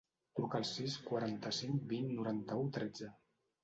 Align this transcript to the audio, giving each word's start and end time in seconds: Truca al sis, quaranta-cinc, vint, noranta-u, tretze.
Truca 0.37 0.57
al 0.59 0.65
sis, 0.69 0.95
quaranta-cinc, 1.11 1.87
vint, 1.95 2.11
noranta-u, 2.19 2.69
tretze. 2.83 3.17